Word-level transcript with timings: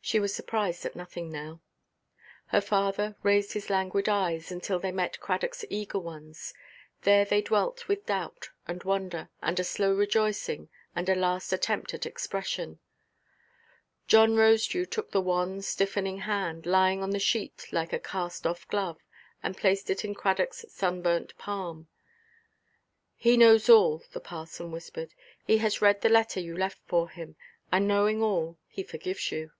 She 0.00 0.18
was 0.20 0.34
surprised 0.34 0.86
at 0.86 0.96
nothing 0.96 1.30
now. 1.30 1.60
Her 2.46 2.62
father 2.62 3.14
raised 3.22 3.52
his 3.52 3.68
languid 3.68 4.08
eyes, 4.08 4.50
until 4.50 4.78
they 4.78 4.90
met 4.90 5.20
Cradockʼs 5.20 5.66
eager 5.68 5.98
ones; 5.98 6.54
there 7.02 7.26
they 7.26 7.42
dwelt 7.42 7.88
with 7.88 8.06
doubt, 8.06 8.48
and 8.66 8.82
wonder, 8.84 9.28
and 9.42 9.60
a 9.60 9.64
slow 9.64 9.92
rejoicing, 9.94 10.70
and 10.96 11.10
a 11.10 11.14
last 11.14 11.52
attempt 11.52 11.92
at 11.92 12.06
expression. 12.06 12.78
John 14.06 14.30
Rosedew 14.30 14.86
took 14.88 15.10
the 15.10 15.20
wan 15.20 15.60
stiffening 15.60 16.20
hand, 16.20 16.64
lying 16.64 17.02
on 17.02 17.10
the 17.10 17.18
sheet 17.18 17.66
like 17.70 17.92
a 17.92 18.00
cast–off 18.00 18.66
glove, 18.68 19.04
and 19.42 19.58
placed 19.58 19.90
it 19.90 20.06
in 20.06 20.14
Cradockʼs 20.14 20.70
sunburnt 20.70 21.36
palm. 21.36 21.86
"He 23.14 23.36
knows 23.36 23.68
all," 23.68 24.02
the 24.12 24.20
parson 24.20 24.70
whispered; 24.72 25.12
"he 25.46 25.58
has 25.58 25.82
read 25.82 26.00
the 26.00 26.08
letter 26.08 26.40
you 26.40 26.56
left 26.56 26.80
for 26.86 27.10
him; 27.10 27.36
and, 27.70 27.86
knowing 27.86 28.22
all, 28.22 28.56
he 28.68 28.82
forgives 28.82 29.30
you." 29.30 29.50